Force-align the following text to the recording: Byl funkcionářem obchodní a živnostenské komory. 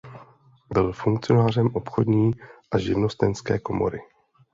Byl 0.73 0.91
funkcionářem 0.93 1.69
obchodní 1.75 2.31
a 2.71 2.77
živnostenské 2.77 3.59
komory. 3.59 3.99